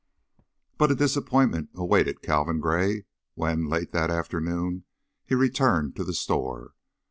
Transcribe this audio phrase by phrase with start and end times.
[0.79, 3.05] But a disappointment awaited Calvin Gray
[3.35, 4.83] when, late that afternoon,
[5.27, 6.73] he returned to the store.